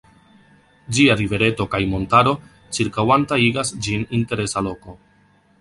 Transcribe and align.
Ĝia 0.97 1.17
rivereto 1.19 1.67
kaj 1.75 1.81
montaro 1.93 2.35
ĉirkaŭanta 2.79 3.41
igas 3.51 3.75
ĝin 3.89 4.11
interesa 4.23 4.69
loko. 4.71 4.99